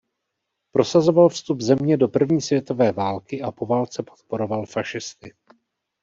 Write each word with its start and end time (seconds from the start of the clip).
Prosazoval 0.71 1.29
vstup 1.29 1.61
země 1.61 1.97
do 1.97 2.07
první 2.07 2.41
světové 2.41 2.91
války 2.91 3.41
a 3.41 3.51
po 3.51 3.65
válce 3.65 4.03
podporoval 4.03 4.65
fašisty. 4.65 5.33